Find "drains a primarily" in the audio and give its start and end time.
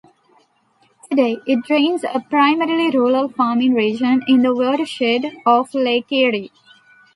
1.63-2.89